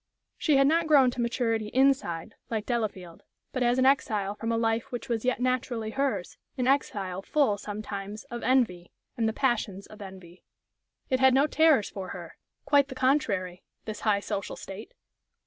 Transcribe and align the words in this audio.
She 0.39 0.57
had 0.57 0.65
not 0.65 0.87
grown 0.87 1.11
to 1.11 1.21
maturity 1.21 1.67
inside, 1.75 2.33
like 2.49 2.65
Delafield, 2.65 3.21
but 3.51 3.61
as 3.61 3.77
an 3.77 3.85
exile 3.85 4.33
from 4.33 4.51
a 4.51 4.57
life 4.57 4.91
which 4.91 5.07
was 5.07 5.23
yet 5.23 5.39
naturally 5.39 5.91
hers 5.91 6.39
an 6.57 6.65
exile, 6.65 7.21
full, 7.21 7.59
sometimes, 7.59 8.23
of 8.31 8.41
envy, 8.41 8.91
and 9.15 9.29
the 9.29 9.31
passions 9.31 9.85
of 9.85 10.01
envy. 10.01 10.43
It 11.11 11.19
had 11.19 11.35
no 11.35 11.45
terrors 11.45 11.87
for 11.91 12.07
her 12.07 12.35
quite 12.65 12.87
the 12.87 12.95
contrary 12.95 13.61
this 13.85 13.99
high 13.99 14.21
social 14.21 14.55
state. 14.55 14.95